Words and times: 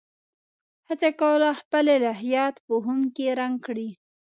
هڅه 0.89 1.09
کوله 1.21 1.49
خپل 1.61 1.85
الهیات 1.97 2.55
په 2.65 2.75
خُم 2.83 2.99
کې 3.15 3.25
رنګ 3.39 3.55
کړي. 3.65 3.89